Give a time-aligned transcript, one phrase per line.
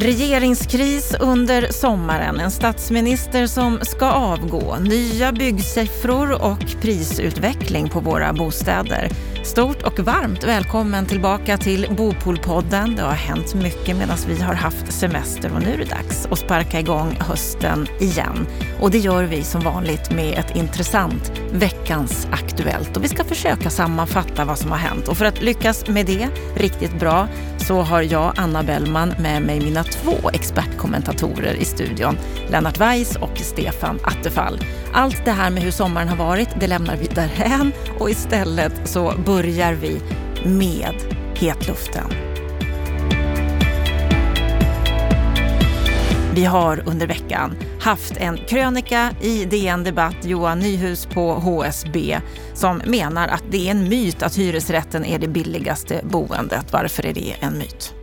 [0.00, 9.10] Regeringskris under sommaren, en statsminister som ska avgå, nya byggsiffror och prisutveckling på våra bostäder.
[9.42, 12.96] Stort och varmt välkommen tillbaka till Bopolpodden.
[12.96, 16.38] Det har hänt mycket medan vi har haft semester och nu är det dags att
[16.38, 18.46] sparka igång hösten igen.
[18.80, 22.96] Och det gör vi som vanligt med ett intressant Veckans Aktuellt.
[22.96, 25.08] Och vi ska försöka sammanfatta vad som har hänt.
[25.08, 27.28] Och för att lyckas med det riktigt bra
[27.58, 32.18] så har jag, Anna Bellman, med mig mina två expertkommentatorer i studion.
[32.48, 34.64] Lennart Weiss och Stefan Attefall.
[34.92, 39.14] Allt det här med hur sommaren har varit, det lämnar vi därhän och istället så
[39.30, 40.00] börjar vi
[40.44, 40.94] med
[41.36, 42.10] hetluften.
[46.34, 52.20] Vi har under veckan haft en krönika i DN Debatt, Johan Nyhus på HSB,
[52.54, 56.72] som menar att det är en myt att hyresrätten är det billigaste boendet.
[56.72, 57.94] Varför är det en myt?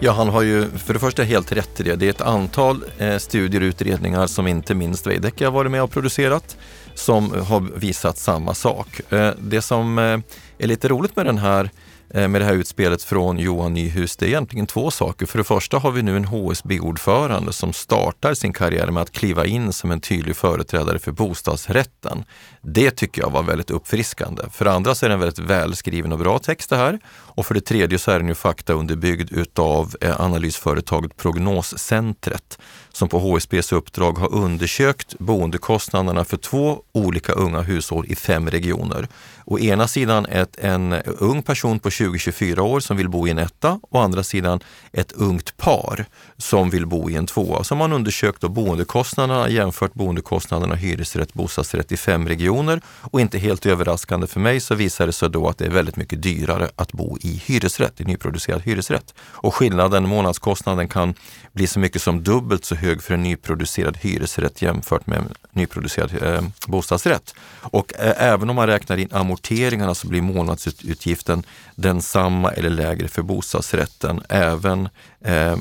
[0.00, 1.96] Ja, han har ju för det första helt rätt i det.
[1.96, 5.82] Det är ett antal eh, studier och utredningar som inte minst Veidekke har varit med
[5.82, 6.56] och producerat
[6.98, 9.00] som har visat samma sak.
[9.12, 10.18] Eh, det som eh,
[10.58, 11.70] är lite roligt med den här
[12.10, 15.26] eh, med det här utspelet från Johan Nyhus, det är egentligen två saker.
[15.26, 19.46] För det första har vi nu en HSB-ordförande som startar sin karriär med att kliva
[19.46, 22.24] in som en tydlig företrädare för bostadsrätten.
[22.62, 24.42] Det tycker jag var väldigt uppfriskande.
[24.50, 26.98] För det andra så är det en väldigt välskriven och bra text det här.
[27.08, 32.58] Och för det tredje så är den ju faktaunderbyggd utav analysföretaget Prognoscentret
[32.96, 39.08] som på HSBs uppdrag har undersökt boendekostnaderna för två olika unga hushåll i fem regioner.
[39.44, 43.38] Å ena sidan ett, en ung person på 20-24 år som vill bo i en
[43.38, 44.60] etta och å andra sidan
[44.92, 46.04] ett ungt par
[46.36, 47.64] som vill bo i en tvåa.
[47.64, 53.66] Så man undersökt då boendekostnaderna, jämfört boendekostnaderna hyresrätt, bostadsrätt i fem regioner och inte helt
[53.66, 56.92] överraskande för mig så visar det sig då att det är väldigt mycket dyrare att
[56.92, 59.14] bo i hyresrätt, i nyproducerad hyresrätt.
[59.20, 61.14] Och skillnaden, månadskostnaden kan
[61.52, 66.22] bli så mycket som dubbelt så hög för en nyproducerad hyresrätt jämfört med en nyproducerad
[66.22, 67.34] eh, bostadsrätt.
[67.60, 71.42] Och eh, även om man räknar in amorteringarna så blir månadsutgiften
[71.74, 74.88] densamma eller lägre för bostadsrätten, även
[75.26, 75.56] eh,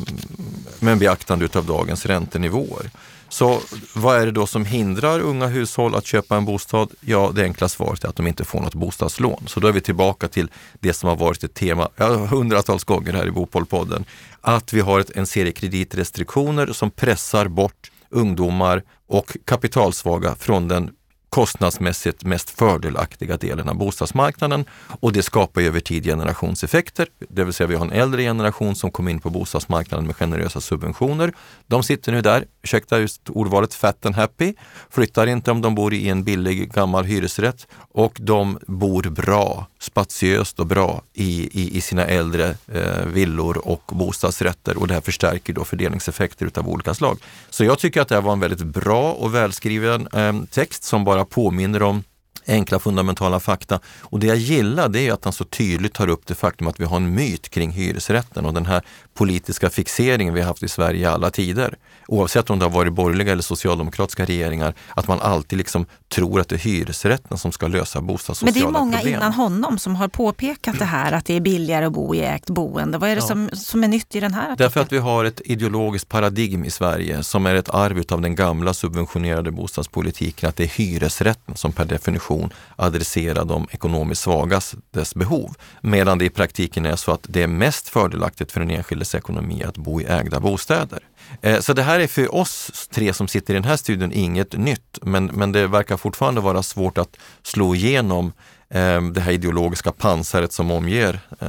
[0.80, 2.92] med beaktande av dagens räntenivåer.
[3.30, 3.60] Så
[3.94, 6.90] vad är det då som hindrar unga hushåll att köpa en bostad?
[7.02, 9.44] Ja, det enkla svaret är att de inte får något bostadslån.
[9.48, 13.14] Så då är vi tillbaka till det som har varit ett tema ja, hundratals gånger
[13.14, 14.06] här i Bopolpodden.
[14.42, 20.92] Att vi har ett, en serie kreditrestriktioner som pressar bort ungdomar och kapitalsvaga från den
[21.36, 24.66] kostnadsmässigt mest fördelaktiga delen av bostadsmarknaden
[25.00, 27.08] och det skapar över tid generationseffekter.
[27.30, 30.62] Det vill säga vi har en äldre generation som kom in på bostadsmarknaden med generösa
[30.62, 31.34] subventioner.
[31.68, 34.54] De sitter nu där, ursäkta just ordvalet, fat and happy,
[34.90, 40.60] flyttar inte om de bor i en billig gammal hyresrätt och de bor bra, spatiöst
[40.60, 45.54] och bra i, i, i sina äldre eh, villor och bostadsrätter och det här förstärker
[45.54, 47.20] då fördelningseffekter utav olika slag.
[47.50, 51.04] Så jag tycker att det här var en väldigt bra och välskriven eh, text som
[51.04, 52.04] bara påminner om
[52.48, 53.80] enkla fundamentala fakta.
[54.02, 56.80] Och det jag gillar det är att han så tydligt tar upp det faktum att
[56.80, 58.82] vi har en myt kring hyresrätten och den här
[59.14, 61.78] politiska fixeringen vi har haft i Sverige i alla tider.
[62.08, 66.50] Oavsett om det har varit borgerliga eller socialdemokratiska regeringar, att man alltid liksom tror att
[66.50, 68.74] det är hyresrätten som ska lösa bostadssociala problem.
[68.74, 69.16] Men det är många problem.
[69.16, 72.50] innan honom som har påpekat det här att det är billigare att bo i ägt
[72.50, 72.98] boende.
[72.98, 73.28] Vad är det ja.
[73.28, 74.58] som, som är nytt i den här artikeln?
[74.58, 78.36] Därför att vi har ett ideologiskt paradigm i Sverige som är ett arv av den
[78.36, 85.56] gamla subventionerade bostadspolitiken, att det är hyresrätten som per definition adresserar de ekonomiskt svagastes behov.
[85.82, 89.64] Medan det i praktiken är så att det är mest fördelaktigt för den enskildes ekonomi
[89.64, 91.00] att bo i ägda bostäder.
[91.42, 94.54] Eh, så det här är för oss tre som sitter i den här studion inget
[94.58, 98.34] nytt, men, men det verkar fortfarande vara svårt att slå igenom
[98.70, 101.48] eh, det här ideologiska pansaret som omger eh,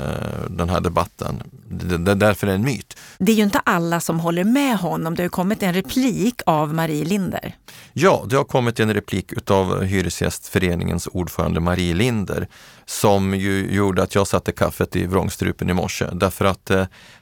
[0.50, 1.42] den här debatten.
[1.70, 2.97] Det, det, därför är det en myt.
[3.19, 5.14] Det är ju inte alla som håller med honom.
[5.14, 7.56] Det har kommit en replik av Marie Linder.
[7.93, 12.48] Ja, det har kommit en replik av Hyresgästföreningens ordförande Marie Linder
[12.84, 16.06] som ju gjorde att jag satte kaffet i vrångstrupen i morse.
[16.12, 16.70] Därför att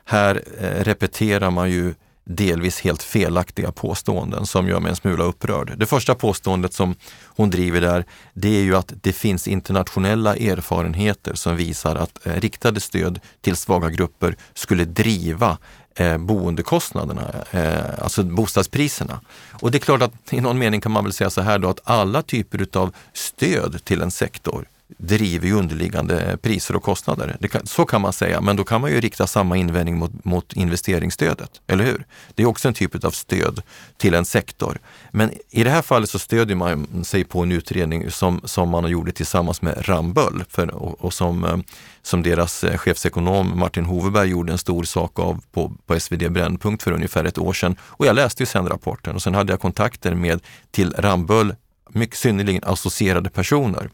[0.05, 0.45] här
[0.85, 5.73] repeterar man ju delvis helt felaktiga påståenden som gör mig en smula upprörd.
[5.77, 6.95] Det första påståendet som
[7.25, 12.33] hon driver där, det är ju att det finns internationella erfarenheter som visar att eh,
[12.33, 15.59] riktade stöd till svaga grupper skulle driva
[15.95, 19.21] eh, boendekostnaderna, eh, alltså bostadspriserna.
[19.53, 21.69] Och det är klart att i någon mening kan man väl säga så här då
[21.69, 27.37] att alla typer utav stöd till en sektor driver ju underliggande priser och kostnader.
[27.51, 30.53] Kan, så kan man säga, men då kan man ju rikta samma invändning mot, mot
[30.53, 32.05] investeringsstödet, eller hur?
[32.35, 33.63] Det är också en typ av stöd
[33.97, 34.79] till en sektor.
[35.11, 38.91] Men i det här fallet så stödjer man sig på en utredning som, som man
[38.91, 41.57] gjorde tillsammans med Ramboll för, och, och som, eh,
[42.03, 46.83] som deras eh, chefsekonom Martin Hoveberg gjorde en stor sak av på, på SvD Brännpunkt
[46.83, 47.77] för ungefär ett år sedan.
[47.83, 51.55] Och jag läste ju sen rapporten och sen hade jag kontakter med till Ramboll
[51.95, 53.91] mycket synnerligen associerade personer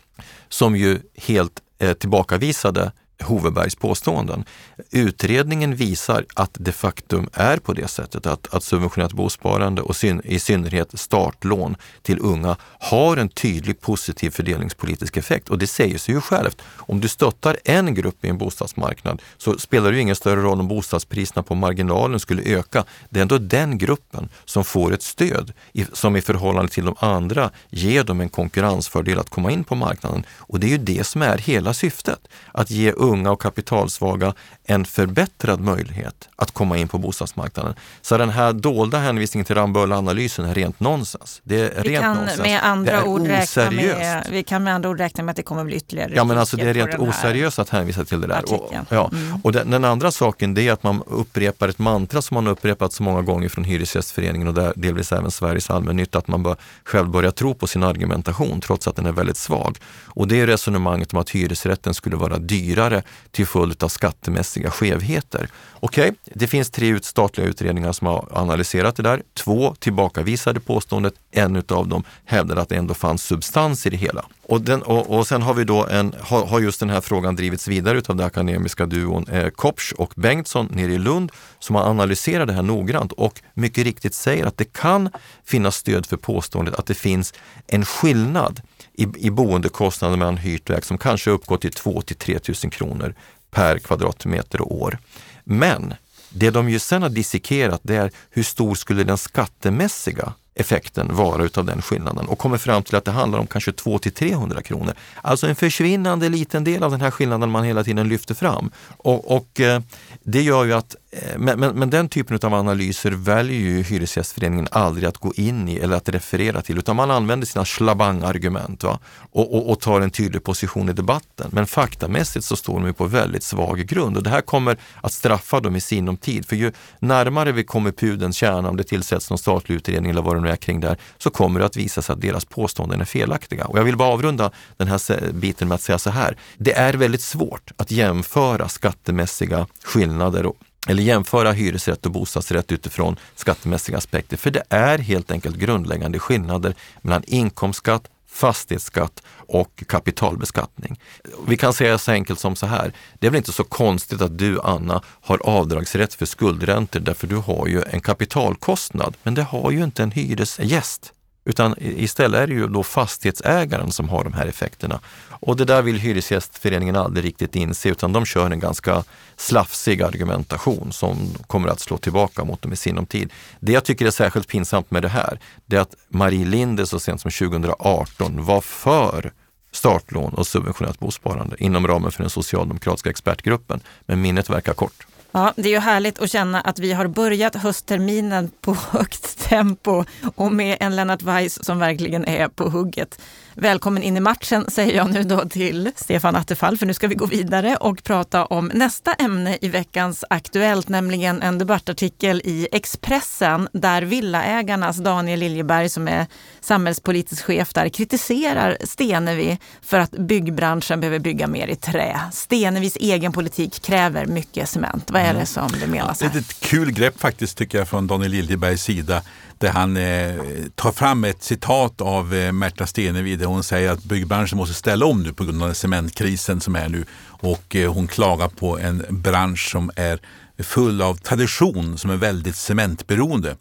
[0.49, 4.45] som ju helt eh, tillbakavisade Hovebergs påståenden.
[4.91, 10.21] Utredningen visar att det faktum är på det sättet att, att subventionerat bosparande och syn,
[10.25, 15.49] i synnerhet startlån till unga har en tydlig positiv fördelningspolitisk effekt.
[15.49, 16.63] Och det säger sig ju självt.
[16.77, 20.61] Om du stöttar en grupp i en bostadsmarknad så spelar det ju ingen större roll
[20.61, 22.85] om bostadspriserna på marginalen skulle öka.
[23.09, 26.95] Det är ändå den gruppen som får ett stöd i, som i förhållande till de
[26.99, 30.25] andra ger dem en konkurrensfördel att komma in på marknaden.
[30.37, 32.29] Och det är ju det som är hela syftet.
[32.53, 34.35] Att ge unga och kapitalsvaga
[34.65, 37.75] en förbättrad möjlighet att komma in på bostadsmarknaden.
[38.03, 41.41] Så den här dolda hänvisningen till Ramboll-analysen är rent nonsens.
[41.45, 42.41] Det är vi rent kan nonsens.
[42.41, 43.99] Med andra det är ord oseriöst.
[43.99, 46.39] Med, vi kan med andra ord räkna med att det kommer bli ytterligare Ja men
[46.39, 48.53] alltså det är rent oseriöst att hänvisa till det där.
[48.53, 49.11] Och, ja.
[49.13, 49.41] Mm.
[49.43, 52.93] och den, den, andra saken det är att man upprepar ett mantra som man upprepat
[52.93, 57.09] så många gånger från Hyresgästföreningen och där, delvis även Sveriges allmännytta, att man bör, själv
[57.09, 59.79] börjar tro på sin argumentation trots att den är väldigt svag.
[60.07, 63.00] Och det är resonemanget om att hyresrätten skulle vara dyrare
[63.31, 65.49] till följd av skattemässiga skevheter.
[65.81, 69.23] Okej, okay, det finns tre statliga utredningar som har analyserat det där.
[69.35, 74.25] Två tillbakavisade påståendet, en av dem hävdade att det ändå fanns substans i det hela.
[74.43, 77.37] Och, den, och, och sen har vi då en, har, har, just den här frågan
[77.37, 81.83] drivits vidare utav den akademiska duon eh, Kopsch och Bengtsson nere i Lund som har
[81.83, 85.11] analyserat det här noggrant och mycket riktigt säger att det kan
[85.45, 87.35] finnas stöd för påståendet att det finns
[87.67, 88.61] en skillnad
[89.01, 92.73] i, i boendekostnader mellan hyrt och ägt som kanske uppgår till 2 till 3 000
[92.73, 93.15] kronor
[93.51, 94.99] per kvadratmeter och år.
[95.45, 95.95] Men
[96.31, 101.45] det de ju sen har dissekerat det är hur stor skulle den skattemässiga effekten vara
[101.45, 104.63] utav den skillnaden och kommer fram till att det handlar om kanske 2 till 300
[104.63, 104.95] kronor.
[105.23, 108.71] Alltså en försvinnande liten del av den här skillnaden man hela tiden lyfter fram.
[108.97, 109.83] Och, och eh,
[110.23, 114.69] det gör ju att Eh, men, men, men, den typen av analyser väljer ju Hyresgästföreningen
[114.71, 118.99] aldrig att gå in i eller att referera till utan man använder sina slabangargument va?
[119.33, 121.51] Och, och, och, tar en tydlig position i debatten.
[121.53, 125.13] Men faktamässigt så står de ju på väldigt svag grund och det här kommer att
[125.13, 126.47] straffa dem i sinom tid.
[126.47, 130.37] För ju närmare vi kommer pudens kärna, om det tillsätts någon statlig utredning eller vad
[130.37, 133.05] det nu är kring där, så kommer det att visa sig att deras påståenden är
[133.05, 133.65] felaktiga.
[133.65, 136.37] Och jag vill bara avrunda den här biten med att säga så här.
[136.57, 140.57] Det är väldigt svårt att jämföra skattemässiga skillnader och
[140.87, 144.37] eller jämföra hyresrätt och bostadsrätt utifrån skattemässiga aspekter.
[144.37, 151.01] För det är helt enkelt grundläggande skillnader mellan inkomstskatt, fastighetsskatt och kapitalbeskattning.
[151.47, 152.93] Vi kan säga så enkelt som så här.
[153.19, 157.37] Det är väl inte så konstigt att du, Anna, har avdragsrätt för skuldräntor därför du
[157.37, 161.13] har ju en kapitalkostnad, men det har ju inte en hyresgäst.
[161.51, 165.01] Utan istället är det ju då fastighetsägaren som har de här effekterna.
[165.29, 169.05] Och det där vill Hyresgästföreningen aldrig riktigt inse utan de kör en ganska
[169.37, 171.17] slafsig argumentation som
[171.47, 173.33] kommer att slå tillbaka mot dem i sinom tid.
[173.61, 177.01] Det jag tycker är särskilt pinsamt med det här, det är att Marie Linde så
[177.01, 179.33] sent som 2018 var för
[179.73, 183.81] startlån och subventionerat bosparande inom ramen för den socialdemokratiska expertgruppen.
[184.07, 185.07] Men minnet verkar kort.
[185.33, 190.05] Ja, det är ju härligt att känna att vi har börjat höstterminen på högt tempo
[190.35, 193.21] och med en Lennart Weiss som verkligen är på hugget.
[193.55, 197.15] Välkommen in i matchen säger jag nu då till Stefan Attefall, för nu ska vi
[197.15, 203.69] gå vidare och prata om nästa ämne i veckans Aktuellt, nämligen en debattartikel i Expressen
[203.73, 206.27] där Villaägarnas Daniel Liljeberg, som är
[206.61, 212.21] samhällspolitisk chef där, kritiserar Stenevi för att byggbranschen behöver bygga mer i trä.
[212.33, 215.11] Stenevis egen politik kräver mycket cement.
[215.11, 215.47] Vad är det mm.
[215.47, 216.31] som det menas här?
[216.33, 219.23] Det är ett kul grepp faktiskt tycker jag från Daniel Liljebergs sida
[219.61, 220.35] där eh, han eh,
[220.75, 225.07] tar fram ett citat av eh, Märta Stenevi där hon säger att byggbranschen måste ställa
[225.07, 227.05] om nu på grund av cementkrisen som är nu.
[227.27, 230.19] Och eh, hon klagar på en bransch som är
[230.59, 233.57] full av tradition som är väldigt cementberoende.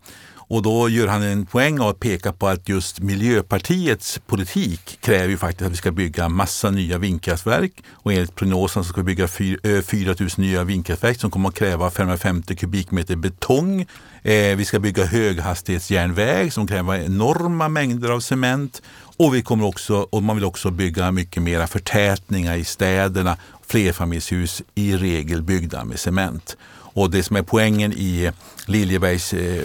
[0.50, 5.28] Och då gör han en poäng av att peka på att just Miljöpartiets politik kräver
[5.28, 7.72] ju faktiskt att vi ska bygga massa nya vindkraftverk.
[7.92, 11.92] Och enligt prognosen så ska vi bygga 4 000 nya vindkraftverk som kommer att kräva
[11.92, 13.82] 550 kubikmeter betong.
[14.24, 18.82] Eh, vi ska bygga höghastighetsjärnväg som kräver enorma mängder av cement.
[19.18, 23.38] Och, vi kommer också, och man vill också bygga mycket mera förtätningar i städerna
[23.70, 26.58] flerfamiljshus i regel byggda med cement.
[27.00, 28.32] Och det som är poängen i
[28.66, 29.64] Liljebergs eh,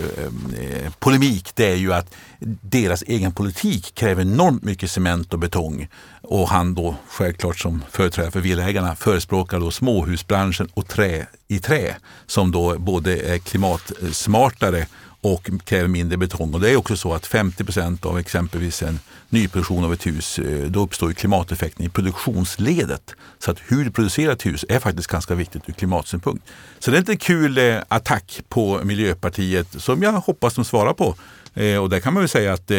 [0.59, 2.15] eh, polemik det är ju att
[2.61, 5.89] deras egen politik kräver enormt mycket cement och betong.
[6.23, 11.97] Och han då självklart som företrädare för villaägarna förespråkar då småhusbranschen och trä i trä
[12.27, 14.87] som då både är klimatsmartare
[15.25, 16.55] och kräver mindre betong.
[16.55, 20.39] Och det är också så att 50 procent av exempelvis en nyproduktion av ett hus,
[20.39, 23.15] eh, då uppstår klimateffekten i produktionsledet.
[23.39, 26.45] Så att hur du producerar ett hus är faktiskt ganska viktigt ur klimatsynpunkt.
[26.79, 31.15] Så det är en kul eh, attack på Miljöpartiet som jag hoppas de svarar på.
[31.55, 32.71] Eh, och där kan man väl säga att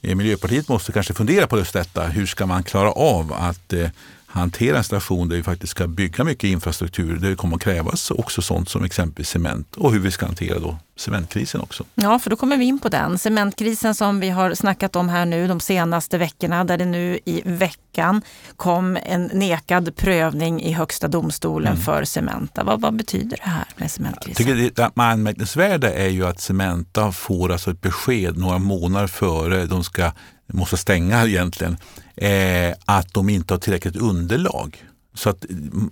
[0.00, 2.06] Miljöpartiet måste kanske fundera på just detta.
[2.06, 3.74] Hur ska man klara av att
[4.28, 8.10] hantera en station där vi faktiskt ska bygga mycket infrastruktur där det kommer att krävas
[8.10, 11.84] också sånt som exempelvis cement och hur vi ska hantera då cementkrisen också.
[11.94, 13.18] Ja, för då kommer vi in på den.
[13.18, 17.42] Cementkrisen som vi har snackat om här nu de senaste veckorna där det nu i
[17.44, 18.22] veckan
[18.56, 21.84] kom en nekad prövning i Högsta domstolen mm.
[21.84, 22.64] för Cementa.
[22.64, 24.48] Vad, vad, betyder det här med cementkrisen?
[24.48, 29.66] Jag tycker det anmärkningsvärda är ju att Cementa får alltså ett besked några månader före
[29.66, 30.12] de ska
[30.52, 31.76] måste stänga egentligen,
[32.20, 34.84] eh, att de inte har tillräckligt underlag.
[35.14, 35.44] Så att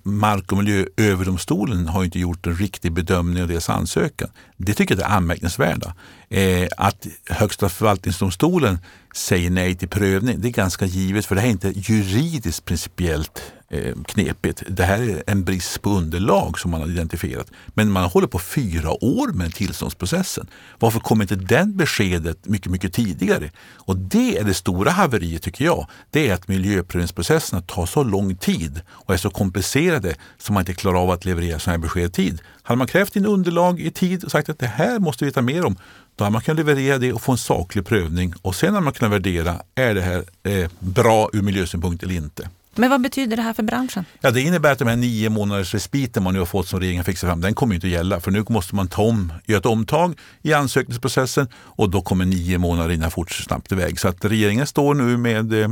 [0.03, 4.29] Mark och miljööverdomstolen har inte gjort en riktig bedömning av deras ansökan.
[4.57, 5.95] Det tycker jag är anmärkningsvärda.
[6.29, 8.79] Eh, att Högsta förvaltningsdomstolen
[9.17, 13.53] säger nej till prövning, det är ganska givet för det här är inte juridiskt principiellt
[13.69, 14.63] eh, knepigt.
[14.69, 17.51] Det här är en brist på underlag som man har identifierat.
[17.67, 20.47] Men man håller på fyra år med tillståndsprocessen.
[20.79, 23.51] Varför kom inte den beskedet mycket, mycket tidigare?
[23.75, 25.87] Och det är det stora haveriet tycker jag.
[26.11, 30.75] Det är att miljöprövningsprocesserna tar så lång tid och är så komplicerade som man inte
[30.75, 32.41] klarar av att leverera sådana här besked i tid.
[32.63, 35.43] Hade man krävt in underlag i tid och sagt att det här måste vi veta
[35.43, 35.77] mer om,
[36.17, 38.93] då har man kunnat leverera det och få en saklig prövning och sen har man
[38.93, 42.49] kunnat värdera, är det här eh, bra ur miljösynpunkt eller inte?
[42.79, 44.05] Men vad betyder det här för branschen?
[44.21, 47.05] Ja, det innebär att de här nio månaders respiten man nu har fått som regeringen
[47.05, 48.21] fixar fram, den kommer inte att gälla.
[48.21, 52.59] För nu måste man ta om, göra ett omtag i ansökningsprocessen och då kommer nio
[52.59, 54.01] månader innan fort snabbt iväg.
[54.01, 55.71] Så att regeringen står nu med eh,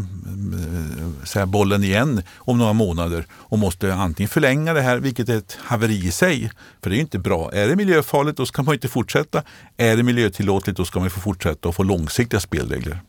[1.37, 5.58] eh bollen igen om några månader och måste antingen förlänga det här, vilket är ett
[5.61, 6.50] haveri i sig.
[6.82, 7.52] För det är ju inte bra.
[7.52, 9.42] Är det miljöfarligt, då ska man inte fortsätta.
[9.76, 13.00] Är det miljötillåtligt, då ska man få fortsätta och få långsiktiga spelregler.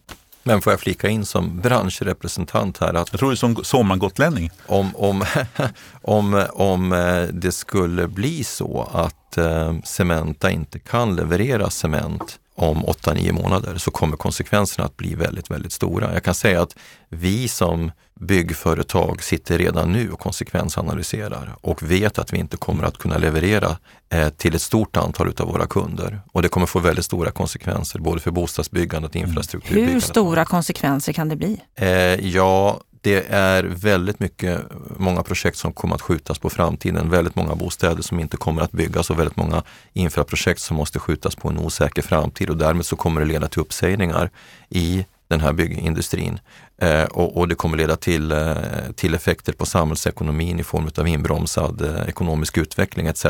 [0.48, 3.10] Men får jag flika in som branschrepresentant här att...
[3.12, 4.52] Jag tror är som sommargotlänning.
[4.68, 5.26] Om, om,
[6.02, 12.86] om, om eh, det skulle bli så att eh, Cementa inte kan leverera cement om
[12.86, 16.14] 8-9 månader så kommer konsekvenserna att bli väldigt, väldigt stora.
[16.14, 16.76] Jag kan säga att
[17.10, 22.98] vi som byggföretag sitter redan nu och konsekvensanalyserar och vet att vi inte kommer att
[22.98, 23.78] kunna leverera
[24.10, 26.22] eh, till ett stort antal av våra kunder.
[26.32, 29.96] Och det kommer få väldigt stora konsekvenser både för bostadsbyggandet och infrastrukturbyggandet.
[29.96, 31.62] Hur stora konsekvenser kan det bli?
[31.76, 31.88] Eh,
[32.28, 34.62] ja, det är väldigt mycket,
[34.98, 38.72] många projekt som kommer att skjutas på framtiden, väldigt många bostäder som inte kommer att
[38.72, 42.96] byggas och väldigt många infraprojekt som måste skjutas på en osäker framtid och därmed så
[42.96, 44.30] kommer det leda till uppsägningar
[44.70, 46.40] i den här byggindustrin.
[46.78, 48.56] Eh, och, och, det kommer leda till, eh,
[48.96, 53.26] till effekter på samhällsekonomin i form av inbromsad eh, ekonomisk utveckling etc.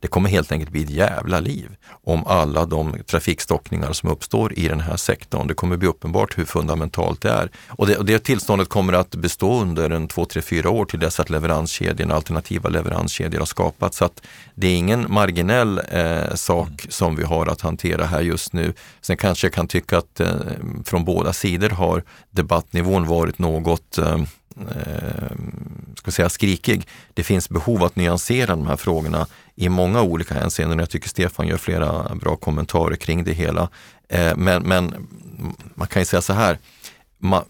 [0.00, 4.68] Det kommer helt enkelt bli ett jävla liv om alla de trafikstockningar som uppstår i
[4.68, 5.46] den här sektorn.
[5.46, 7.50] Det kommer bli uppenbart hur fundamentalt det är.
[7.68, 11.00] Och det, och det tillståndet kommer att bestå under en två, tre, fyra år till
[11.00, 13.96] dess att leveranskedjan, alternativa leveranskedjor har skapats.
[13.96, 14.22] Så att
[14.54, 18.74] det är ingen marginell eh, sak som vi har att hantera här just nu.
[19.00, 20.28] Sen kanske jag kan tycka att eh,
[20.84, 25.36] från båda sidor har debatten nivån varit något eh, eh
[26.00, 26.86] ska säga, skrikig.
[27.14, 30.78] Det finns behov att nyansera de här frågorna i många olika hänseenden.
[30.78, 33.68] Jag tycker Stefan gör flera bra kommentarer kring det hela.
[34.08, 35.08] Eh, men, men
[35.74, 36.58] man kan ju säga så här,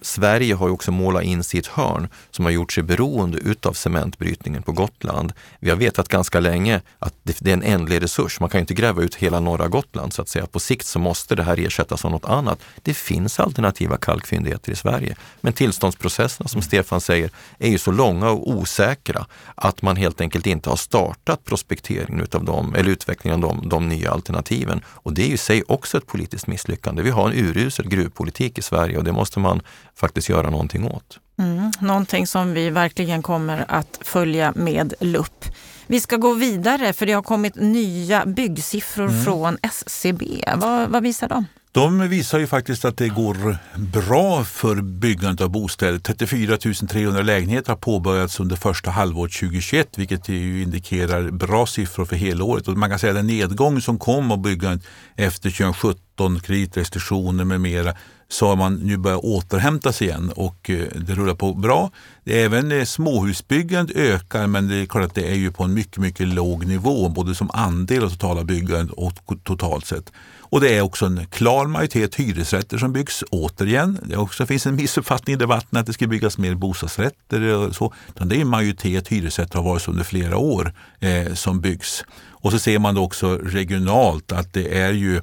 [0.03, 4.62] Sverige har ju också målat in sitt hörn som har gjort sig beroende utav cementbrytningen
[4.62, 5.33] på Gotland.
[5.61, 8.41] Vi har vetat ganska länge att det, är en ändlig resurs.
[8.41, 10.47] Man kan inte gräva ut hela norra Gotland så att säga.
[10.47, 12.61] På sikt så måste det här ersättas av något annat.
[12.83, 15.17] Det finns alternativa kalkfyndigheter i Sverige.
[15.41, 20.47] Men tillståndsprocesserna som Stefan säger är ju så långa och osäkra att man helt enkelt
[20.47, 24.81] inte har startat prospekteringen utav dem eller utvecklingen av de, de nya alternativen.
[24.87, 27.03] Och det är ju i sig också ett politiskt misslyckande.
[27.03, 29.60] Vi har en urusel gruvpolitik i Sverige och det måste man
[29.95, 31.19] faktiskt göra någonting åt.
[31.38, 35.45] Mm, någonting som vi verkligen kommer att följa med lupp.
[35.87, 39.25] Vi ska gå vidare för det har kommit nya byggsiffror mm.
[39.25, 40.45] från SCB.
[40.57, 41.47] Vad, vad visar de?
[41.73, 45.99] De visar ju faktiskt att det går bra för byggandet av bostäder.
[45.99, 46.57] 34
[46.88, 52.69] 300 lägenheter har påbörjats under första halvåret 2021 vilket indikerar bra siffror för hela året.
[52.69, 54.87] Och man kan säga att den nedgång som kom av byggandet
[55.17, 57.95] efter 2017, kreditrestriktioner med mera
[58.31, 61.91] så har man nu börjat återhämta sig igen och eh, det rullar på bra.
[62.25, 65.99] Även eh, småhusbyggandet ökar men det är klart att det är ju på en mycket,
[65.99, 70.13] mycket låg nivå både som andel av totala byggandet och totalt sett.
[70.51, 73.99] Och det är också en klar majoritet hyresrätter som byggs återigen.
[74.03, 77.43] Det också finns en missuppfattning i debatten att det ska byggas mer bostadsrätter.
[77.43, 77.95] Och så.
[78.15, 82.05] Det är en majoritet hyresrätter har varit så under flera år eh, som byggs.
[82.43, 85.21] Och så ser man också regionalt att det är ju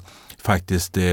[0.48, 1.04] faktiskt eh,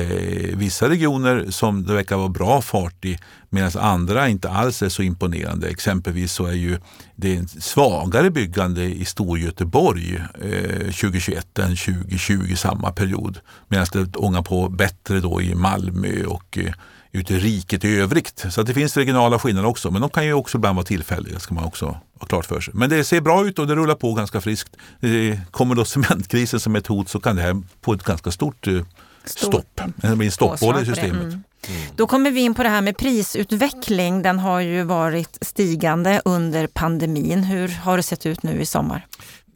[0.57, 3.19] vissa regioner som det verkar vara bra fart i
[3.50, 5.69] medan andra inte alls är så imponerande.
[5.69, 6.79] Exempelvis så är ju
[7.17, 13.38] det svagare byggande i Storgöteborg eh, 2021 än 2020 samma period.
[13.69, 16.73] Medan det ångar på bättre då i Malmö och eh,
[17.12, 18.45] ute i riket i övrigt.
[18.50, 21.38] Så det finns regionala skillnader också, men de kan ju också ibland vara tillfälliga.
[21.38, 21.87] ska man också
[22.21, 22.75] ha klart för sig.
[22.76, 24.76] Men det ser bra ut och det rullar på ganska friskt.
[25.00, 28.67] Eh, kommer då cementkrisen som ett hot så kan det här få ett ganska stort
[28.67, 28.83] eh,
[29.25, 29.81] stopp.
[29.97, 31.23] Det blir en stoppboll i systemet.
[31.23, 31.43] Mm.
[31.69, 31.83] Mm.
[31.97, 34.23] Då kommer vi in på det här med prisutveckling.
[34.23, 37.45] Den har ju varit stigande under pandemin.
[37.45, 39.07] Hur har det sett ut nu i sommar?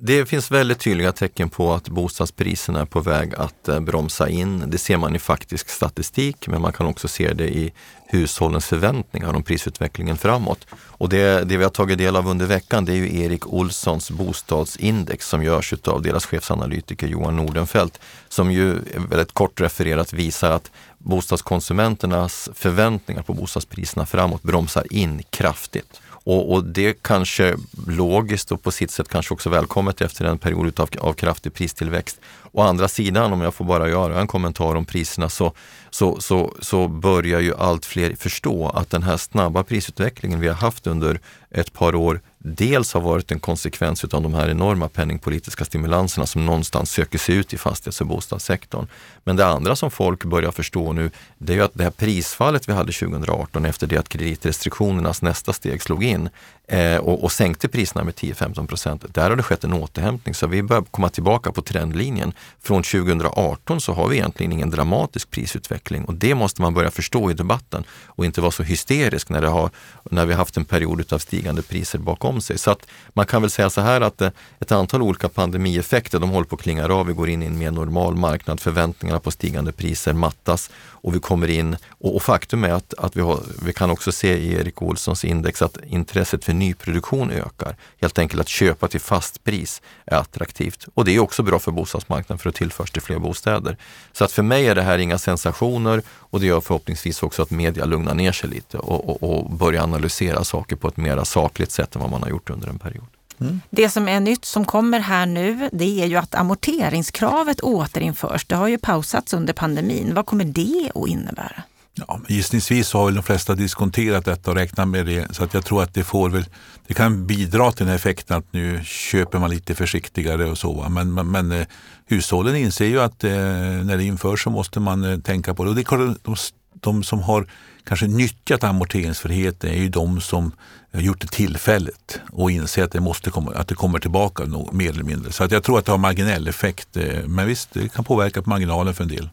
[0.00, 4.64] Det finns väldigt tydliga tecken på att bostadspriserna är på väg att eh, bromsa in.
[4.66, 7.72] Det ser man i faktisk statistik, men man kan också se det i
[8.06, 10.66] hushållens förväntningar om prisutvecklingen framåt.
[10.74, 14.10] Och det, det vi har tagit del av under veckan det är ju Erik Olssons
[14.10, 20.70] bostadsindex som görs av deras chefsanalytiker Johan Nordenfelt som ju väldigt kort refererat visar att
[20.98, 26.00] bostadskonsumenternas förväntningar på bostadspriserna framåt bromsar in kraftigt.
[26.24, 27.56] Och, och, det kanske
[27.86, 32.20] logiskt och på sitt sätt kanske också välkommet efter en period av, av kraftig pristillväxt.
[32.52, 35.52] Å andra sidan, om jag får bara göra en kommentar om priserna, så,
[35.90, 40.54] så, så, så börjar ju allt fler förstå att den här snabba prisutvecklingen vi har
[40.54, 41.20] haft under
[41.50, 46.46] ett par år dels har varit en konsekvens av de här enorma penningpolitiska stimulanserna som
[46.46, 48.86] någonstans söker sig ut i fastighets och bostadssektorn.
[49.24, 52.68] Men det andra som folk börjar förstå nu, det är ju att det här prisfallet
[52.68, 56.28] vi hade 2018 efter det att kreditrestriktionernas nästa steg slog in
[56.68, 59.04] eh, och, och sänkte priserna med 10-15 procent.
[59.14, 62.32] Där har det skett en återhämtning så vi börjar komma tillbaka på trendlinjen.
[62.62, 67.30] Från 2018 så har vi egentligen ingen dramatisk prisutveckling och det måste man börja förstå
[67.30, 69.70] i debatten och inte vara så hysterisk när, det har,
[70.10, 72.58] när vi haft en period av stigande priser bakom sig.
[72.58, 74.30] Så att man kan väl säga så här att eh,
[74.60, 77.06] ett antal olika pandemieffekter, de håller på att klinga av.
[77.06, 78.60] Vi går in i en mer normal marknad.
[78.60, 80.70] Förväntningarna på stigande priser mattas
[81.08, 84.12] och vi kommer in och, och faktum är att, att vi, har, vi kan också
[84.12, 87.76] se i Erik Olssons index att intresset för nyproduktion ökar.
[88.00, 91.72] Helt enkelt att köpa till fast pris är attraktivt och det är också bra för
[91.72, 93.76] bostadsmarknaden för att tillförs till fler bostäder.
[94.12, 97.50] Så att för mig är det här inga sensationer och det gör förhoppningsvis också att
[97.50, 101.70] media lugnar ner sig lite och, och, och börjar analysera saker på ett mer sakligt
[101.70, 103.06] sätt än vad man har gjort under en period.
[103.40, 103.60] Mm.
[103.70, 108.44] Det som är nytt som kommer här nu, det är ju att amorteringskravet återinförs.
[108.46, 110.14] Det har ju pausats under pandemin.
[110.14, 111.62] Vad kommer det att innebära?
[112.06, 115.36] Ja, gissningsvis har väl de flesta diskonterat detta och räknat med det.
[115.36, 116.44] Så att jag tror att det får väl,
[116.86, 120.86] det kan bidra till den effekten att nu köper man lite försiktigare och så.
[120.88, 121.66] Men, men, men eh,
[122.06, 125.70] hushållen inser ju att eh, när det införs så måste man eh, tänka på det.
[125.70, 126.36] Och det är de,
[126.80, 127.46] de som har
[127.84, 130.52] kanske nyttjat amorteringsfriheten är ju de som
[130.92, 134.90] har gjort det tillfälligt och inser att det, måste komma, att det kommer tillbaka mer
[134.90, 135.32] eller mindre.
[135.32, 136.96] Så att jag tror att det har marginell effekt.
[136.96, 139.30] Eh, men visst, det kan påverka på marginalen för en del.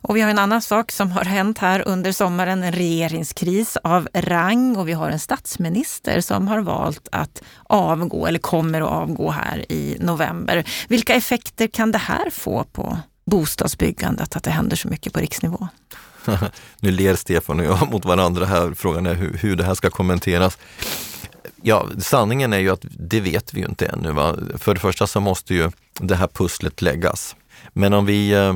[0.00, 4.08] Och vi har en annan sak som har hänt här under sommaren, en regeringskris av
[4.14, 9.30] rang och vi har en statsminister som har valt att avgå eller kommer att avgå
[9.30, 10.64] här i november.
[10.88, 15.68] Vilka effekter kan det här få på bostadsbyggandet, att det händer så mycket på riksnivå?
[16.80, 18.74] nu ler Stefan och jag mot varandra här.
[18.74, 20.58] Frågan är hur, hur det här ska kommenteras.
[21.62, 24.12] Ja, sanningen är ju att det vet vi ju inte ännu.
[24.12, 24.36] Va?
[24.58, 27.36] För det första så måste ju det här pusslet läggas.
[27.72, 28.54] Men om vi eh,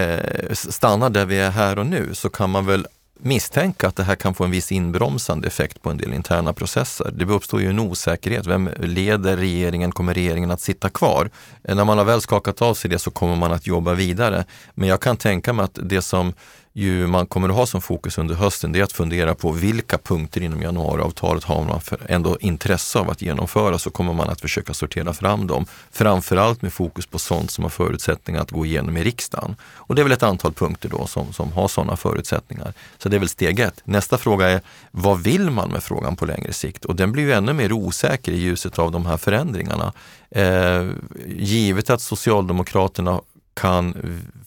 [0.00, 2.86] eh stannar där vi är här och nu så kan man väl
[3.20, 7.10] misstänka att det här kan få en viss inbromsande effekt på en del interna processer.
[7.10, 8.46] Det uppstår ju en osäkerhet.
[8.46, 9.92] Vem leder regeringen?
[9.92, 11.30] Kommer regeringen att sitta kvar?
[11.64, 14.44] Eh, när man har väl skakat av sig det så kommer man att jobba vidare.
[14.74, 16.32] Men jag kan tänka mig att det som
[16.78, 19.98] ju man kommer att ha som fokus under hösten det är att fundera på vilka
[19.98, 24.40] punkter inom januariavtalet har man för ändå intresse av att genomföra så kommer man att
[24.40, 25.66] försöka sortera fram dem.
[25.90, 29.56] Framförallt med fokus på sånt som har förutsättningar att gå igenom i riksdagen.
[29.62, 32.72] Och det är väl ett antal punkter då som, som har sådana förutsättningar.
[32.98, 33.80] Så det är väl steg ett.
[33.84, 34.60] Nästa fråga är
[34.90, 36.84] vad vill man med frågan på längre sikt?
[36.84, 39.92] Och den blir ju ännu mer osäker i ljuset av de här förändringarna.
[40.30, 40.86] Eh,
[41.26, 43.20] givet att Socialdemokraterna
[43.56, 43.94] kan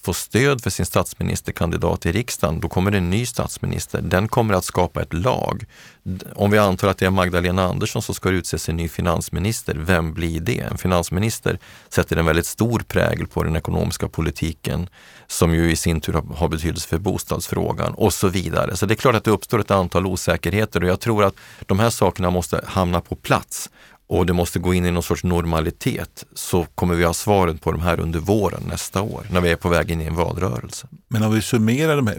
[0.02, 4.02] få stöd för sin statsministerkandidat i riksdagen, då kommer det en ny statsminister.
[4.02, 5.66] Den kommer att skapa ett lag.
[6.36, 10.14] Om vi antar att det är Magdalena Andersson som ska utses en ny finansminister, vem
[10.14, 10.60] blir det?
[10.60, 14.90] En finansminister sätter en väldigt stor prägel på den ekonomiska politiken
[15.28, 18.76] som ju i sin tur har betydelse för bostadsfrågan och så vidare.
[18.76, 21.80] Så det är klart att det uppstår ett antal osäkerheter och jag tror att de
[21.80, 23.70] här sakerna måste hamna på plats
[24.10, 27.72] och det måste gå in i någon sorts normalitet så kommer vi ha svaren på
[27.72, 30.88] de här under våren nästa år när vi är på väg in i en valrörelse.
[31.08, 32.16] Men om vi summerar de här,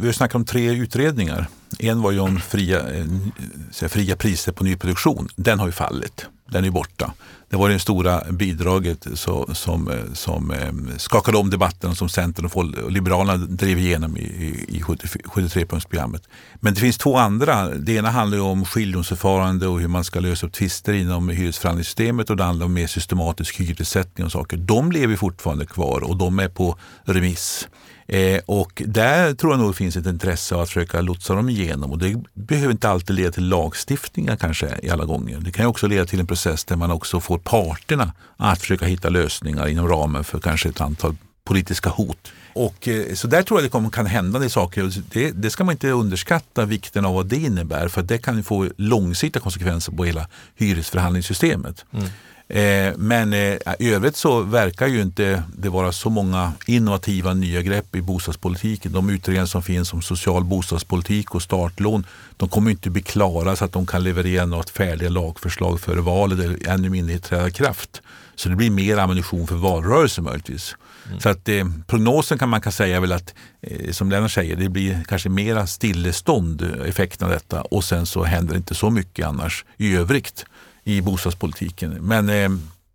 [0.00, 1.46] vi har snackat om tre utredningar.
[1.78, 5.28] En var ju om fria, eh, fria priser på nyproduktion.
[5.36, 6.26] Den har ju fallit.
[6.50, 7.12] Den är borta.
[7.50, 12.46] Det var det stora bidraget så, som, eh, som eh, skakade om debatten som Centern
[12.46, 14.22] och Liberalerna drev igenom i,
[14.68, 16.22] i 73-punktsprogrammet.
[16.60, 17.68] Men det finns två andra.
[17.68, 22.36] Det ena handlar om skiljedomsförfarande och hur man ska lösa upp tvister inom hyresförhandlingssystemet och
[22.36, 24.56] det andra om mer systematisk hyressättning och saker.
[24.56, 27.68] De lever fortfarande kvar och de är på remiss.
[28.08, 31.48] Eh, och där tror jag nog det finns ett intresse av att försöka lotsa dem
[31.48, 35.38] igenom och det behöver inte alltid leda till lagstiftningar kanske i alla gånger.
[35.40, 39.08] Det kan också leda till en process där man också får parterna att försöka hitta
[39.08, 42.32] lösningar inom ramen för kanske ett antal politiska hot.
[42.52, 44.92] Och, eh, så där tror jag det kommer, kan hända det saker.
[45.12, 48.68] Det, det, ska man inte underskatta vikten av vad det innebär för det kan få
[48.76, 51.84] långsiktiga konsekvenser på hela hyresförhandlingssystemet.
[51.92, 52.08] Mm.
[52.48, 57.62] Eh, men eh, i övrigt så verkar ju inte det vara så många innovativa nya
[57.62, 58.92] grepp i bostadspolitiken.
[58.92, 62.06] De utredningar som finns om social bostadspolitik och startlån,
[62.36, 66.38] de kommer inte bli klara så att de kan leverera något färdiga lagförslag före valet
[66.38, 68.02] eller ännu mindre träda kraft.
[68.36, 70.76] Så det blir mer ammunition för valrörelsen möjligtvis.
[71.06, 71.20] Mm.
[71.20, 74.68] Så att eh, prognosen kan man kan säga väl att, eh, som Lennart säger, det
[74.68, 79.64] blir kanske mera stillestånd effekten av detta och sen så händer inte så mycket annars
[79.76, 80.44] i övrigt
[80.88, 81.90] i bostadspolitiken.
[81.90, 82.48] Men eh,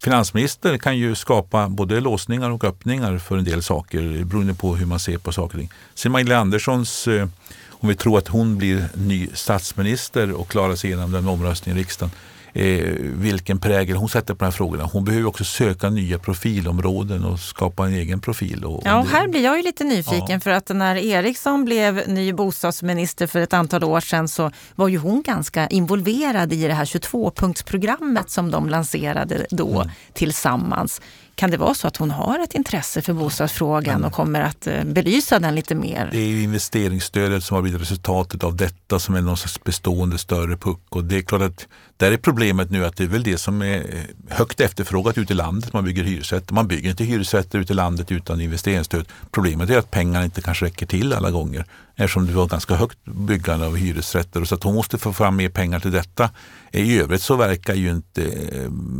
[0.04, 4.86] finansminister kan ju skapa både låsningar och öppningar för en del saker beroende på hur
[4.86, 5.72] man ser på saker och ting.
[5.94, 7.28] Sen Magdalena Anderssons, eh,
[7.70, 11.82] om vi tror att hon blir ny statsminister och klarar sig igenom den omröstningen i
[11.82, 12.12] riksdagen,
[12.54, 14.84] eh, vilken prägel hon sätter på de här frågorna.
[14.84, 18.66] Hon behöver också söka nya profilområden och skapa en egen profil.
[18.66, 20.40] Och, ja, och här blir jag ju lite nyfiken ja.
[20.40, 24.98] för att när Eriksson blev ny bostadsminister för ett antal år sedan så var ju
[24.98, 29.90] hon ganska involverad i det här 22-punktsprogrammet som de lanserade då mm.
[30.14, 31.02] tillsammans.
[31.36, 34.84] Kan det vara så att hon har ett intresse för bostadsfrågan och kommer att eh,
[34.84, 36.10] belysa den lite mer?
[36.12, 40.18] Det är ju investeringsstödet som har blivit resultatet av detta som är någon slags bestående
[40.18, 40.82] större puck.
[40.90, 41.68] Och det är klart att
[41.98, 45.36] där är problemet nu att det är väl det som är högt efterfrågat ute i
[45.36, 45.74] landet.
[45.74, 46.54] Man bygger hyresrätter.
[46.54, 49.06] Man bygger inte hyresrätter ute i landet utan investeringsstöd.
[49.32, 51.66] Problemet är att pengarna inte kanske räcker till alla gånger
[51.96, 54.42] eftersom det var ganska högt byggande av hyresrätter.
[54.42, 56.30] Och så att hon måste få fram mer pengar till detta.
[56.72, 58.32] I övrigt så verkar ju inte,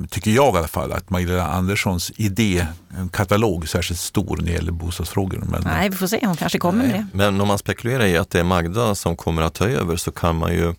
[0.10, 4.72] tycker jag i alla fall, att Magdalena Anderssons idékatalog är särskilt stor när det gäller
[4.72, 5.44] bostadsfrågor.
[5.50, 6.20] Men, nej, vi får se.
[6.22, 6.92] Hon kanske kommer nej.
[6.92, 7.18] med det.
[7.18, 10.12] Men om man spekulerar i att det är Magda som kommer att ta över så
[10.12, 10.74] kan man ju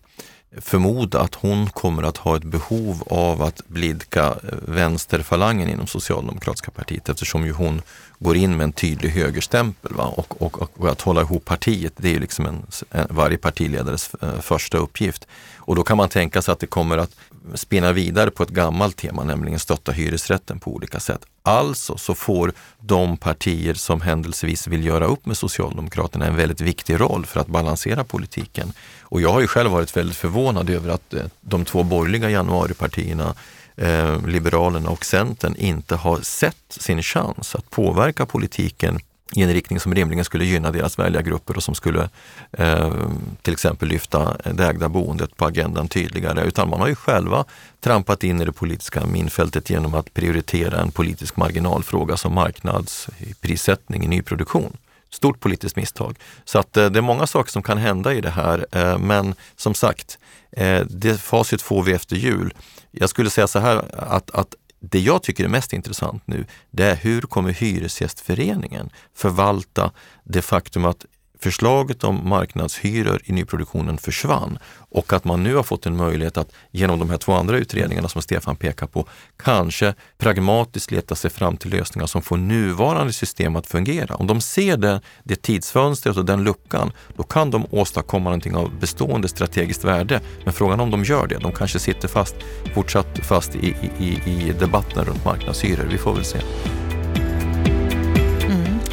[0.61, 4.35] förmoda att hon kommer att ha ett behov av att blidka
[4.67, 7.81] vänsterfalangen inom socialdemokratiska partiet eftersom ju hon
[8.19, 9.93] går in med en tydlig högerstämpel.
[9.93, 10.03] Va?
[10.03, 14.15] Och, och, och, att hålla ihop partiet, det är ju liksom en, en, varje partiledares
[14.21, 15.27] eh, första uppgift.
[15.57, 17.15] Och då kan man tänka sig att det kommer att
[17.53, 21.25] spinna vidare på ett gammalt tema, nämligen stötta hyresrätten på olika sätt.
[21.43, 26.99] Alltså så får de partier som händelsevis vill göra upp med Socialdemokraterna en väldigt viktig
[26.99, 28.73] roll för att balansera politiken.
[29.01, 33.35] Och jag har ju själv varit väldigt förvånad över att eh, de två borgerliga januaripartierna
[33.77, 38.99] eh, Liberalerna och Centern inte har sett sin chans att påverka politiken
[39.33, 42.09] i en riktning som rimligen skulle gynna deras väljargrupper och som skulle
[42.51, 42.93] eh,
[43.41, 46.41] till exempel lyfta det ägda boendet på agendan tydligare.
[46.41, 47.45] Utan man har ju själva
[47.79, 54.07] trampat in i det politiska minfältet genom att prioritera en politisk marginalfråga som marknadsprissättning i
[54.07, 54.77] nyproduktion.
[55.15, 56.19] Stort politiskt misstag.
[56.45, 58.65] Så att eh, det är många saker som kan hända i det här.
[58.71, 60.19] Eh, men som sagt,
[60.51, 62.53] eh, det facit får vi efter jul.
[62.91, 66.83] Jag skulle säga så här att, att det jag tycker är mest intressant nu, det
[66.83, 69.91] är hur kommer Hyresgästföreningen förvalta
[70.23, 71.05] det faktum att
[71.39, 76.51] förslaget om marknadshyror i nyproduktionen försvann och att man nu har fått en möjlighet att
[76.71, 81.57] genom de här två andra utredningarna som Stefan pekar på, kanske pragmatiskt leta sig fram
[81.57, 84.15] till lösningar som får nuvarande system att fungera.
[84.15, 88.79] Om de ser det, det tidsfönstret och den luckan, då kan de åstadkomma någonting av
[88.79, 90.21] bestående strategiskt värde.
[90.43, 92.35] Men frågan om de gör det, de kanske sitter fast,
[92.73, 95.85] fortsatt fast i, i, i debatten runt marknadshyror.
[95.91, 96.39] Vi får väl se.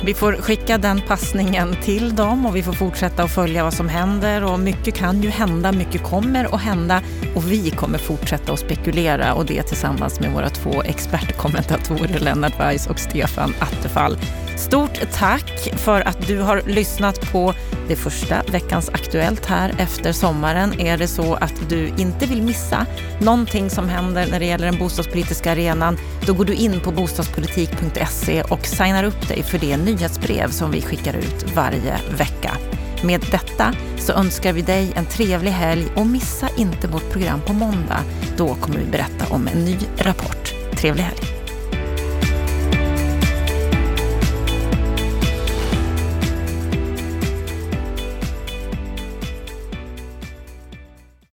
[0.05, 3.88] Vi får skicka den passningen till dem och vi får fortsätta att följa vad som
[3.88, 4.45] händer.
[4.45, 7.03] Och mycket kan ju hända, mycket kommer att hända.
[7.35, 9.35] Och vi kommer fortsätta att spekulera.
[9.35, 14.17] Och det tillsammans med våra två expertkommentatorer Lennart Weiss och Stefan Attefall.
[14.57, 17.55] Stort tack för att du har lyssnat på
[17.88, 20.81] det första Veckans Aktuellt här efter sommaren.
[20.81, 22.87] Är det så att du inte vill missa
[23.21, 28.43] någonting som händer när det gäller den bostadspolitiska arenan, då går du in på bostadspolitik.se
[28.43, 32.57] och signar upp dig för det nyhetsbrev som vi skickar ut varje vecka.
[33.03, 37.53] Med detta så önskar vi dig en trevlig helg och missa inte vårt program på
[37.53, 38.01] måndag.
[38.37, 40.55] Då kommer vi berätta om en ny rapport.
[40.77, 41.32] Trevlig helg!